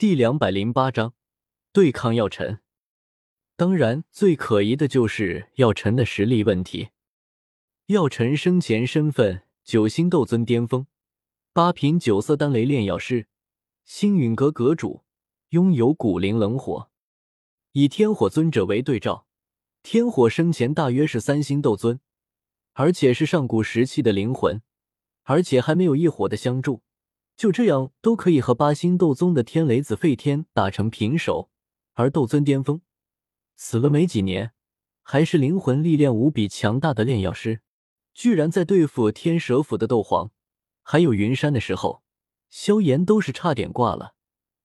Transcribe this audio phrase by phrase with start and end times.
[0.00, 1.12] 第两百零八章
[1.74, 2.60] 对抗药尘。
[3.54, 6.88] 当然，最可疑的就是药尘的实力问题。
[7.88, 10.86] 药尘生前身份九星斗尊巅峰，
[11.52, 13.26] 八品九色丹雷炼药师，
[13.84, 15.02] 星陨阁阁主，
[15.50, 16.88] 拥有古灵冷火。
[17.72, 19.26] 以天火尊者为对照，
[19.82, 22.00] 天火生前大约是三星斗尊，
[22.72, 24.62] 而且是上古时期的灵魂，
[25.24, 26.80] 而且还没有一火的相助。
[27.40, 31.48] 就这样都可以和八星斗宗的天雷子废天打成平手，
[31.94, 32.82] 而斗尊巅峰
[33.56, 34.52] 死了没几年，
[35.00, 37.62] 还是灵魂力量无比强大的炼药师，
[38.12, 40.30] 居然在对付天蛇府的斗皇，
[40.82, 42.02] 还有云山的时候，
[42.50, 44.12] 萧炎都是差点挂了，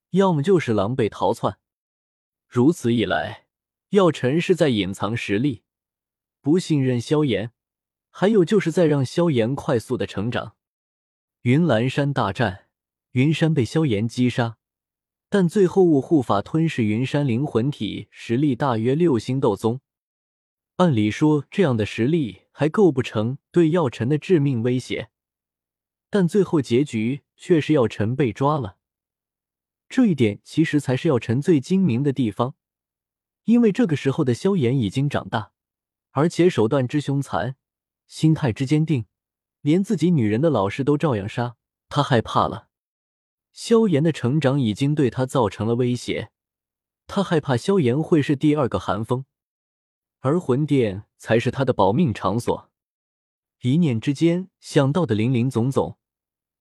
[0.09, 1.57] 要么就是狼狈逃窜。
[2.45, 3.45] 如此一来，
[3.91, 5.63] 药尘是在隐藏实力，
[6.41, 7.53] 不信任萧炎，
[8.09, 10.57] 还有就是在让萧炎快速的成长。
[11.43, 12.64] 云岚山大战。
[13.15, 14.57] 云山被萧炎击杀，
[15.29, 19.79] 但最后悟护法吞噬云山灵魂体，实力大约六星斗宗。
[20.76, 25.12] 按理说，这样的实力还构不成对药尘的致命威胁，
[26.09, 28.75] 但最后结局却是药尘被抓了。
[29.87, 32.55] 这一点其实才是药尘最精明的地方，
[33.45, 35.53] 因为这个时候的萧炎已经长大，
[36.12, 37.55] 而且手段之凶残，
[38.07, 39.05] 心态之坚定，
[39.62, 41.55] 连自己女人的老师都照样杀，
[41.87, 42.68] 他害怕了。
[43.55, 46.29] 萧炎的成长已经对他造成了威胁，
[47.07, 49.23] 他害怕萧炎会是第二个寒风，
[50.20, 52.70] 而魂殿才是他的保命场所。
[53.62, 55.97] 一念之间想到的林林总总，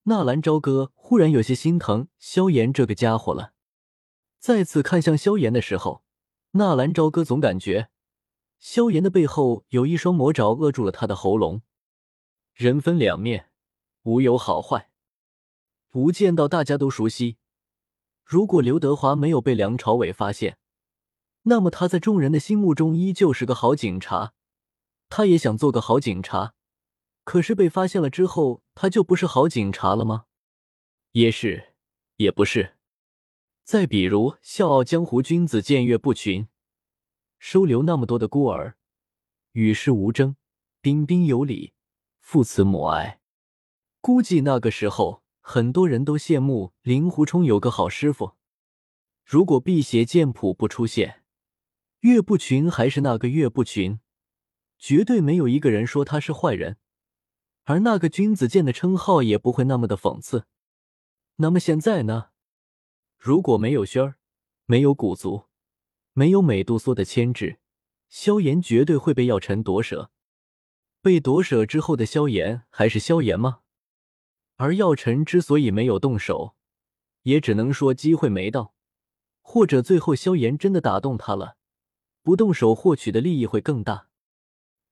[0.03, 3.51] 纳兰朝歌忽然有些心疼萧炎这个家伙了。
[4.39, 6.05] 再次看向萧炎的时候，
[6.51, 7.89] 纳兰朝歌总感觉
[8.57, 11.61] 萧炎的背后有一双魔爪扼住了他的喉咙。
[12.53, 13.51] 人分两面，
[14.03, 14.91] 无有好坏。
[15.95, 17.37] 不见到大家都熟悉。
[18.25, 20.57] 如果刘德华没有被梁朝伟发现，
[21.43, 24.33] 那么他在众人的心目中依旧是个好警察。
[25.07, 26.53] 他也想做个好警察，
[27.23, 30.25] 可是被发现了之后，他就不是好警察了吗？
[31.13, 31.75] 也是，
[32.17, 32.75] 也不是。
[33.63, 36.49] 再比如《笑傲江湖》，君子见岳不群，
[37.39, 38.75] 收留那么多的孤儿，
[39.53, 40.35] 与世无争，
[40.81, 41.71] 彬彬有礼，
[42.19, 43.21] 父慈母爱。
[44.01, 45.23] 估计那个时候。
[45.47, 48.31] 很多人都羡慕令狐冲有个好师傅。
[49.23, 51.21] 如果辟邪剑谱不出现，
[51.99, 53.99] 岳不群还是那个岳不群，
[54.79, 56.77] 绝对没有一个人说他是坏人，
[57.65, 60.45] 而那个君子剑的称号也不会那么的讽刺。
[61.35, 62.29] 那么现在呢？
[63.19, 64.15] 如果没有轩儿，
[64.65, 65.43] 没有古族，
[66.13, 67.59] 没有美杜莎的牵制，
[68.09, 70.09] 萧炎绝对会被药尘夺舍。
[71.03, 73.59] 被夺舍之后的萧炎还是萧炎吗？
[74.57, 76.55] 而药尘之所以没有动手，
[77.23, 78.73] 也只能说机会没到，
[79.41, 81.57] 或者最后萧炎真的打动他了，
[82.21, 84.07] 不动手获取的利益会更大。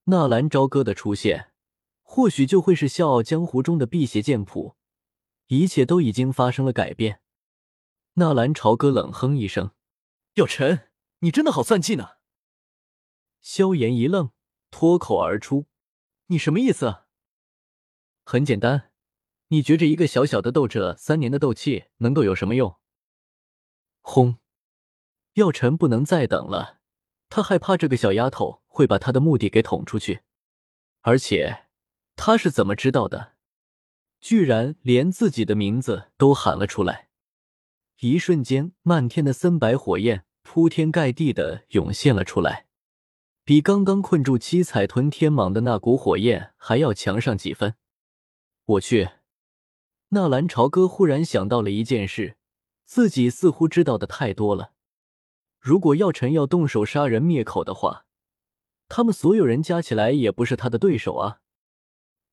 [0.06, 1.54] 纳兰朝歌的出现，
[2.02, 4.76] 或许就会是笑傲江湖中的辟邪剑谱，
[5.48, 7.22] 一切都已经发生了改变。
[8.16, 9.72] 纳兰朝歌冷哼一声
[10.36, 12.18] ：“药尘，你真的好算计呢。”
[13.42, 14.32] 萧炎一愣，
[14.70, 15.68] 脱口而出
[16.28, 17.06] ：“你什么意思？”
[18.26, 18.93] 很简单。
[19.54, 22.76] 你觉着一个小小的斗者三年的斗气能够有什么用？
[24.02, 24.38] 轰！
[25.34, 26.80] 药尘不能再等了，
[27.30, 30.22] 他害怕这个小丫头会把他的目的给捅出去。
[31.02, 31.66] 而且
[32.16, 33.34] 他是怎么知道的？
[34.20, 37.10] 居然连自己的名字都喊了出来！
[38.00, 42.66] 一瞬间，漫天的森白火焰铺天盖地的涌现了出来，
[43.44, 47.76] 比刚刚困住七彩吞天蟒的那股火焰还要强上几分。
[48.66, 49.10] 我去！
[50.14, 52.38] 纳兰朝歌忽然想到了一件事，
[52.86, 54.74] 自己似乎知道的太多了。
[55.60, 58.06] 如果药尘要动手杀人灭口的话，
[58.88, 61.40] 他们所有人加起来也不是他的对手啊！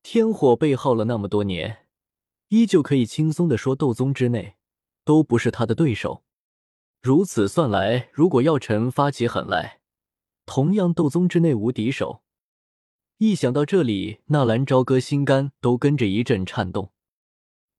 [0.03, 1.87] 天火被耗了那么多年，
[2.49, 4.57] 依旧可以轻松的说斗宗之内
[5.03, 6.23] 都不是他的对手。
[7.01, 9.79] 如此算来，如果药尘发起狠来，
[10.45, 12.21] 同样斗宗之内无敌手。
[13.17, 16.91] 一想到这里，纳兰朝歌心肝都跟着一阵颤动。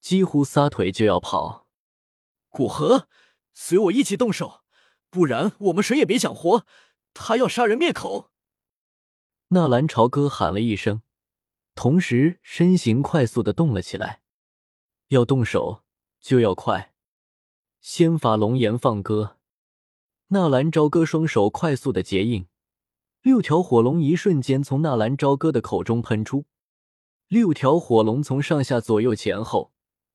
[0.03, 1.69] 几乎撒腿就要跑，
[2.49, 3.09] 古河，
[3.55, 4.63] 随我一起动手，
[5.09, 6.67] 不然我们谁也别想活。
[7.15, 8.33] 他要杀人灭口。
[9.49, 11.03] 纳兰朝歌喊了一声，
[11.77, 14.23] 同时身形快速的动了起来。
[15.09, 15.85] 要动手
[16.21, 16.93] 就要快，
[17.81, 19.39] 仙法龙炎放歌。
[20.29, 22.49] 纳兰朝歌双手快速的结印，
[23.21, 26.47] 六条火龙一瞬间从纳兰朝歌的口中喷出，
[27.29, 29.73] 六条火龙从上下左右前后。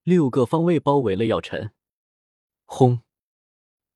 [0.07, 1.71] 六个方位包围了药尘，
[2.63, 3.01] 轰！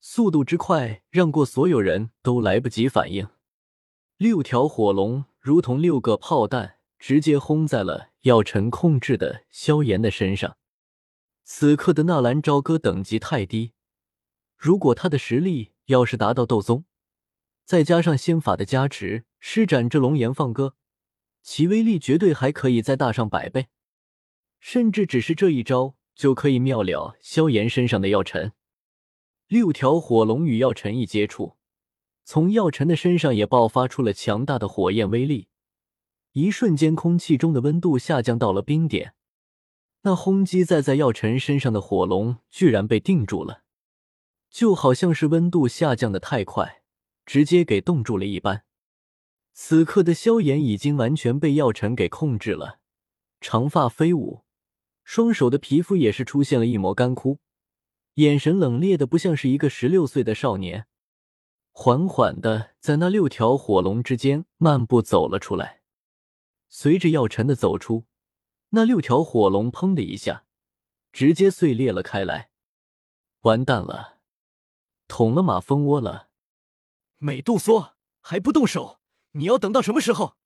[0.01, 3.29] 速度之快，让过所有人都来不及反应。
[4.17, 10.57] 六条火龙如同六个炮弹，直接轰在了药尘控制的萧炎的身上。
[11.45, 13.71] 此刻的纳兰朝歌等级太低，
[14.57, 16.83] 如果他的实力要是达到斗宗，
[17.63, 20.75] 再加上仙法的加持，施展这龙炎放歌，
[21.41, 23.69] 其威力绝对还可以再大上百倍，
[24.59, 28.51] 甚至只是这一招就可以妙了萧炎身上的药尘。
[29.47, 31.55] 六条火龙与药尘一接触，
[32.23, 35.47] 从药尘的身上也爆发出了强大的火焰威力，
[36.33, 39.15] 一瞬间，空气中的温度下降到了冰点。
[40.03, 43.63] 那轰击在在药尘身上的火龙居然被定住了，
[44.51, 46.83] 就好像是温度下降的太快，
[47.25, 48.63] 直接给冻住了一般。
[49.53, 52.77] 此刻的萧炎已经完全被药尘给控制了，
[53.39, 54.43] 长发飞舞，
[55.13, 57.39] 双手的皮肤也是出现了一抹干枯。
[58.13, 60.87] 眼神冷冽的，不像是一个十六岁的少年，
[61.73, 65.81] 缓缓的在那六条火龙之间漫步走了出来。
[66.69, 68.05] 随着药尘的走出，
[68.69, 70.45] 那六条火龙砰的一下，
[71.11, 72.49] 直接碎裂了开来。
[73.41, 74.19] 完蛋了，
[75.09, 76.29] 捅了马蜂窝了！
[77.17, 80.37] 美杜莎还不动手，你要等到什么时候？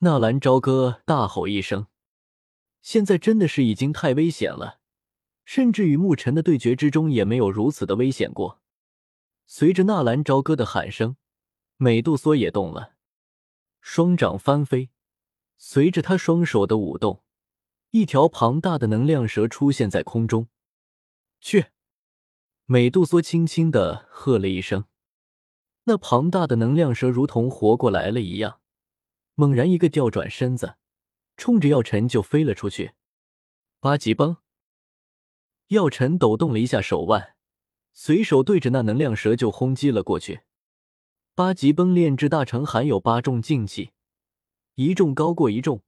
[0.00, 1.86] 纳兰朝歌大吼一声
[2.80, 4.80] ：“现在真的是已经太危险了。”
[5.44, 8.60] 甚至与牧尘的对决之中也没有如此的危险过。
[9.46, 11.16] 随着纳兰朝歌的喊声，
[11.78, 12.96] 美杜莎也动了，
[13.80, 14.90] 双掌翻飞。
[15.56, 17.22] 随着他双手的舞动，
[17.92, 20.48] 一条庞大的能量蛇出现在空中。
[21.40, 21.68] 去！
[22.66, 24.84] 美杜莎轻轻的喝了一声，
[25.84, 28.60] 那庞大的能量蛇如同活过来了一样，
[29.34, 30.74] 猛然一个调转身子，
[31.38, 32.92] 冲着药尘就飞了出去。
[33.80, 34.36] 八级崩。
[35.68, 37.36] 药尘抖动了一下手腕，
[37.92, 40.40] 随手对着那能量蛇就轰击了过去。
[41.34, 43.92] 八级崩炼制大成含有八重劲气，
[44.74, 45.82] 一重高过一重，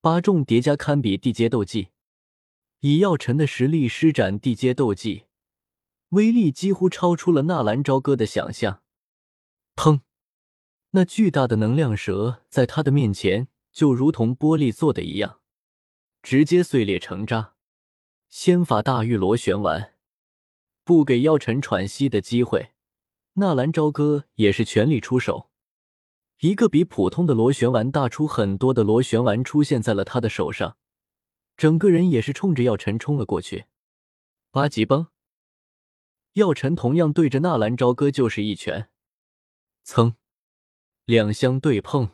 [0.00, 1.88] 八重叠加堪比地阶斗技。
[2.80, 5.24] 以药尘的实力施展地阶斗技，
[6.10, 8.82] 威力几乎超出了纳兰朝歌的想象。
[9.76, 10.00] 砰！
[10.92, 15.40] 那巨大的能量蛇在他的面前就如同玻璃做的一样，
[16.22, 17.54] 直接碎裂成渣。
[18.28, 19.94] 仙法大玉螺旋丸，
[20.84, 22.70] 不给药尘喘息的机会，
[23.34, 25.50] 纳兰朝歌也是全力出手。
[26.38, 30.76] 一个比普通的螺旋丸大出很多的螺旋丸出现在了他的手上，
[31.56, 33.64] 整个人也是冲着药尘冲了过去。
[34.52, 35.08] 八级崩，
[36.34, 38.88] 药尘同样对着纳兰朝歌就是一拳，
[39.84, 40.14] 噌，
[41.04, 42.10] 两相对碰，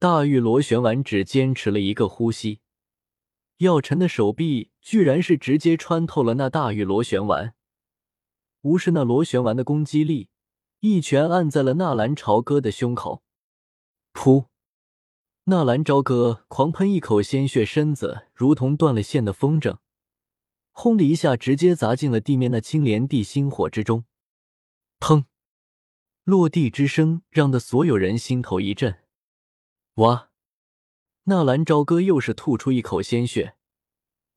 [0.00, 2.60] 大玉螺旋丸只坚持了一个呼吸。
[3.56, 7.56] 药尘的手臂居然是直接穿透了那大玉螺旋丸，
[8.60, 10.28] 无视那螺旋丸的攻击力，
[10.78, 13.24] 一拳按在了纳兰朝歌的胸口。
[14.12, 14.46] 噗！
[15.46, 19.78] 纳兰朝歌狂喷一口鲜血，身子如同断了线的风筝，
[20.70, 24.04] 轰的一下直接砸进了地面那青莲地心火之中。
[25.00, 25.24] 砰！
[26.22, 28.96] 落地之声让的所有人心头一震。
[29.98, 30.30] 哇！
[31.24, 33.56] 纳兰朝歌又是吐出一口鲜血，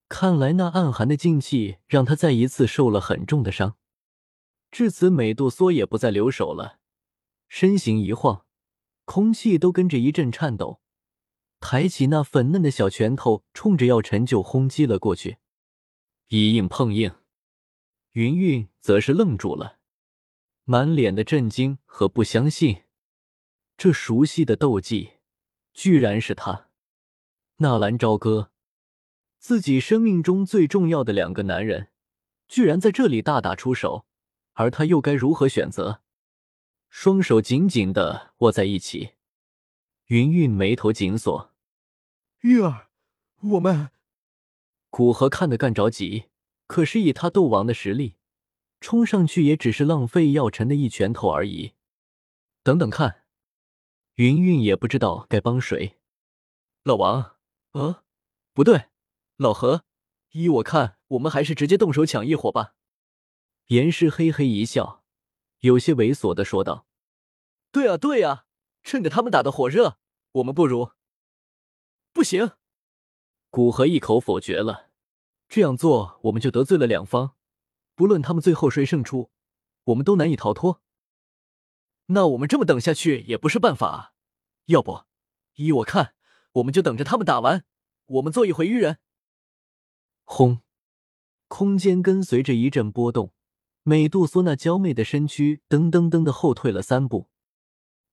[0.10, 3.78] 看来那暗寒的劲气让他再一次受了很重的伤。
[4.72, 6.80] 至此，美杜莎也不再留手了，
[7.48, 8.48] 身形一晃，
[9.06, 10.82] 空气都跟着一阵颤抖，
[11.60, 15.38] 抬起那粉嫩的小拳头，冲着药尘就轰击了过去。
[16.30, 17.14] 一硬碰硬，
[18.14, 19.78] 云云则是愣住了，
[20.64, 22.86] 满脸的震惊和不相信，
[23.78, 25.12] 这熟悉的斗技，
[25.74, 26.68] 居然是他。
[27.58, 28.52] 纳兰朝歌，
[29.38, 31.90] 自己生命中最重要的两个男人，
[32.48, 34.06] 居然在这里大打出手，
[34.54, 36.02] 而他又该如何选择？
[36.90, 39.12] 双手紧紧的握在一起，
[40.08, 41.54] 云韵眉头紧锁。
[42.42, 42.90] 玉儿，
[43.42, 43.92] 我们……
[44.90, 46.26] 古河看得干着急，
[46.68, 48.16] 可是以他斗王的实力，
[48.82, 51.74] 冲上去也只是浪费药尘的一拳头而已。
[52.64, 53.21] 等等看，
[54.22, 55.98] 云云也不知道该帮谁。
[56.84, 57.38] 老王。
[57.72, 58.04] 呃，
[58.54, 58.90] 不对，
[59.38, 59.84] 老何，
[60.34, 62.76] 依我看，我们还是直接动手抢一伙吧。
[63.70, 65.04] 严师嘿嘿一笑，
[65.62, 66.86] 有些猥琐的说道
[67.74, 68.46] ：“对啊，对啊，
[68.84, 69.98] 趁着他们打的火热，
[70.34, 70.92] 我们不如……
[72.14, 72.52] 不行。”
[73.50, 74.92] 古河一口否决了，
[75.50, 77.36] 这样做我们就得罪了两方，
[77.96, 79.32] 不论他们最后谁胜出，
[79.86, 80.84] 我们都难以逃脱。
[82.08, 84.11] 那我们这么等下去也不是办法，
[84.72, 85.06] 要不，
[85.56, 86.16] 依我看。
[86.56, 87.64] 我们就等着他们打完，
[88.08, 88.98] 我们做一回愚人。
[90.26, 90.62] 轰！
[91.48, 93.34] 空间跟随着一阵波动，
[93.84, 97.30] 美杜莎那娇媚的身躯噔噔噔的后退了三步。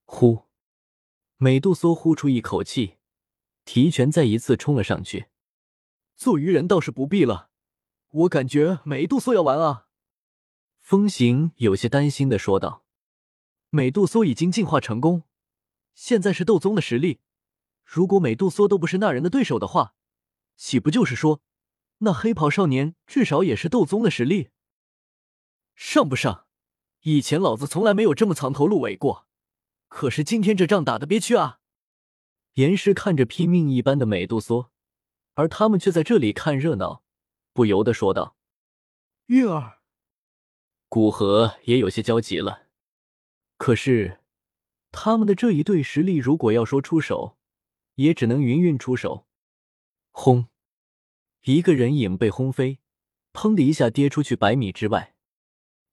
[0.04, 0.44] 呼，
[1.36, 2.98] 美杜莎呼出一口气，
[3.64, 5.26] 提拳再一次冲了上去。
[6.16, 7.50] 做鱼人倒是不必了，
[8.10, 9.86] 我感觉美杜莎要完啊。
[10.80, 12.84] 风行有些担心的说道
[13.70, 15.24] ：“美杜莎已经进化成功，
[15.98, 17.18] 现在是斗宗的实力。
[17.84, 19.96] 如果美杜莎都不是那人的对手的话，
[20.56, 21.42] 岂不就是说，
[21.98, 24.50] 那黑袍少年至少也是斗宗的实力？
[25.74, 26.46] 上不上？
[27.00, 29.26] 以前老子从来没有这么藏头露尾过。
[29.88, 31.58] 可是今天这仗打的憋屈啊！”
[32.54, 34.70] 严师看着拼命一般的美杜莎，
[35.34, 37.02] 而他们却在这里看热闹，
[37.52, 38.36] 不由得说道
[39.26, 39.80] ：“韵儿。”
[40.88, 42.68] 古河也有些焦急了，
[43.56, 44.20] 可是
[44.90, 47.36] 他们的这一对实力，如果要说出手，
[47.96, 49.26] 也只能云云出手。
[50.10, 50.48] 轰！
[51.44, 52.80] 一个人影被轰飞，
[53.32, 55.14] 砰的一下跌出去百米之外。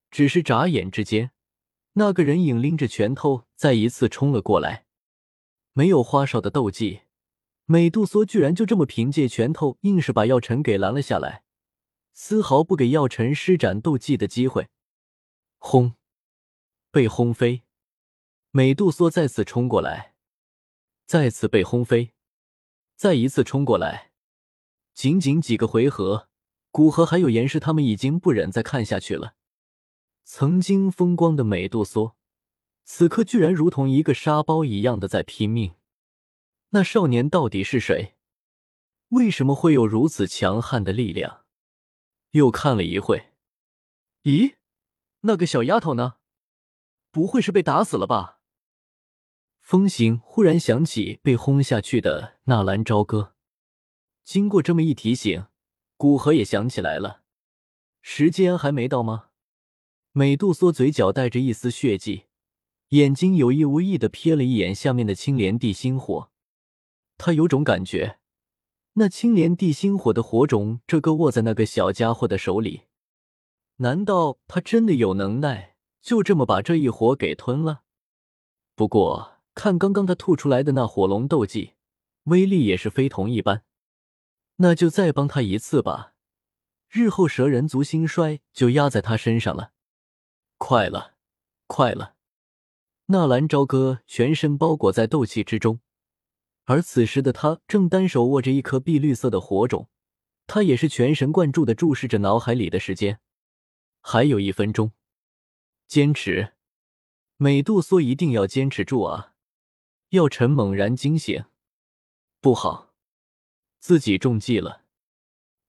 [0.09, 1.31] 只是眨眼之间，
[1.93, 4.85] 那个人影拎着拳头再一次冲了过来。
[5.73, 7.01] 没有花哨的斗技，
[7.65, 11.43] 美杜莎居然就这么凭借拳头，硬是把药尘给拦了下来，
[12.13, 14.69] 丝毫不给药尘施展斗技的机会。
[15.57, 15.95] 轰！
[16.91, 17.63] 被轰飞，
[18.55, 20.13] 美杜莎再次冲过来，
[21.05, 22.13] 再次被轰飞，
[22.95, 24.13] 再一次冲过来。
[24.93, 26.29] 仅仅几个回合，
[26.71, 29.35] 古河还有严氏他们已经不忍再看下去了。
[30.23, 32.15] 曾经风光的美杜莎，
[32.85, 35.75] 此刻居然如同一个沙包一样的在拼命。
[36.69, 38.15] 那少年到底是谁？
[39.09, 41.43] 为什么会有如此强悍的力量？
[42.31, 43.33] 又看了一会，
[44.23, 44.55] 咦？
[45.23, 46.19] 那个小丫头呢？
[47.11, 48.39] 不会是被打死了吧？
[49.65, 53.33] 风行忽然想起被轰下去的纳兰朝歌。
[54.23, 55.47] 经过这么一提醒，
[55.97, 57.23] 古河也想起来了。
[57.99, 59.29] 时间还没到吗？
[60.11, 62.25] 美杜莎嘴角带着一丝血迹，
[62.89, 66.29] 眼睛有意无意的瞥了一眼下面的青莲地心火。
[67.17, 68.19] 他有种感觉，
[68.93, 72.83] 那青莲地心火的火种，这个握在那个小家伙的手里。
[73.77, 77.81] 难道他真的有能耐，就这么把这一火给吞了？
[78.75, 81.73] 不过看刚刚他吐出来的那火龙斗技，
[82.25, 83.63] 威力也是非同一般。
[84.57, 86.13] 那就再帮他一次吧，
[86.89, 89.71] 日后蛇人族兴衰就压在他身上了。
[90.57, 91.15] 快了，
[91.67, 92.15] 快了！
[93.07, 95.79] 纳兰朝歌全身包裹在斗气之中，
[96.65, 99.89] 而此时的他正单手握着一颗碧绿色的火种，
[100.47, 103.19] 他也是全神贯注的注视着脑海里的时间。
[104.01, 104.91] 还有一分钟，
[105.87, 106.53] 坚持，
[107.37, 109.33] 美杜莎一定要坚持住啊！
[110.09, 111.45] 药尘猛然惊醒，
[112.39, 112.93] 不好，
[113.79, 114.83] 自己中计了，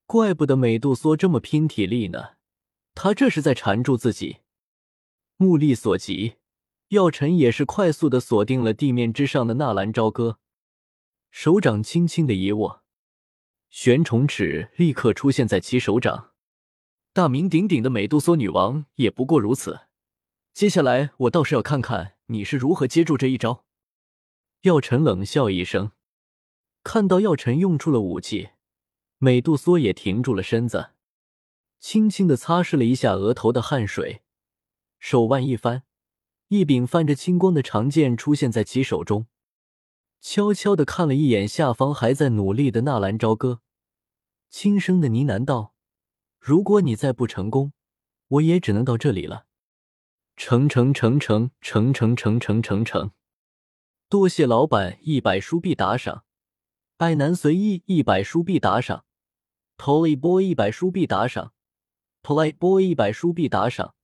[0.06, 2.36] 怪不得美杜莎这么拼体力呢，
[2.94, 4.38] 他这是在缠住自己。
[5.36, 6.36] 目力所及，
[6.88, 10.38] 药尘也是快速的锁定了地面之上的纳兰朝歌，
[11.30, 12.82] 手掌轻轻的一握，
[13.68, 16.32] 玄虫尺立刻出现在其手掌。
[17.12, 19.80] 大名鼎鼎的美杜莎女王也不过如此。
[20.54, 23.65] 接下来我倒是要看看你是如何接住这一招。
[24.66, 25.92] 药尘冷笑一声，
[26.82, 28.48] 看到药尘用出了武器，
[29.18, 30.90] 美杜莎也停住了身子，
[31.78, 34.22] 轻轻的擦拭了一下额头的汗水，
[34.98, 35.84] 手腕一翻，
[36.48, 39.28] 一柄泛着青光的长剑出现在其手中，
[40.20, 43.60] 悄悄的看了一眼下方还在努力的纳兰朝歌，
[44.50, 45.74] 轻声的呢喃道。
[46.40, 47.72] 如果你再不成功，
[48.26, 49.46] 我也只能到这里了。
[50.36, 53.12] 成成成成成成成成成成，
[54.08, 56.24] 多谢老板一百书币打赏，
[56.98, 59.04] 爱男随意一百书币打赏
[59.76, 61.52] ，Toy Boy 一百书币打赏
[62.22, 63.96] ，Play Boy 一百书币打赏，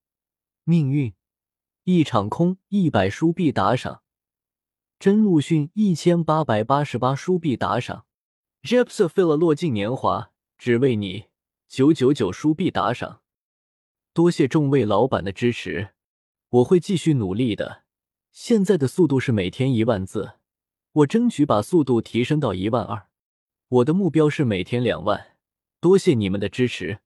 [0.64, 1.14] 命运
[1.84, 4.02] 一场空一百书币打赏，
[4.98, 8.04] 真陆逊一千八百八十八书币打赏
[8.64, 11.26] ，Jepsa 费了落尽年华，只为你。
[11.68, 13.22] 九九九书币打赏，
[14.12, 15.94] 多谢众位老板的支持，
[16.48, 17.81] 我会继续努力的。
[18.32, 20.32] 现在的速度是每天一万字，
[20.92, 23.08] 我争取把速度提升到一万二。
[23.68, 25.36] 我的目标是每天两万。
[25.80, 27.00] 多谢你们的支持。